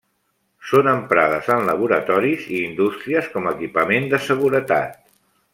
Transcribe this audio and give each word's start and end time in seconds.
Són 0.69 0.87
emprades 0.93 1.49
en 1.57 1.61
laboratoris 1.67 2.49
i 2.55 2.63
indústries 2.71 3.31
com 3.37 3.53
equipament 3.55 4.13
de 4.15 4.25
seguretat. 4.31 5.01